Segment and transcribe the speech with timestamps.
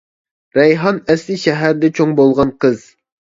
[0.57, 2.89] رەيھان ئەسلى شەھەردە چوڭ بولغان قىز.